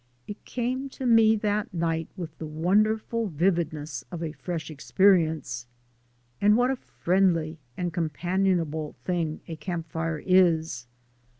It 0.25 0.43
came 0.45 0.89
to 0.97 1.05
me 1.05 1.35
that 1.35 1.71
night 1.71 2.07
with 2.17 2.35
the 2.39 2.47
wonderful 2.47 3.27
vividness 3.27 4.03
of 4.11 4.23
a 4.23 4.31
fresh 4.31 4.71
experience. 4.71 5.67
And 6.41 6.57
what 6.57 6.71
a 6.71 6.75
friendly 6.75 7.59
and 7.77 7.93
companionable 7.93 8.95
thing 9.05 9.41
a 9.47 9.55
campfire 9.57 10.17
is! 10.17 10.87